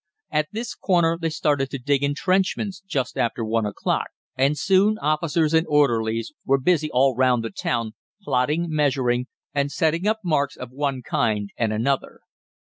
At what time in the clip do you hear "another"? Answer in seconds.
11.71-12.21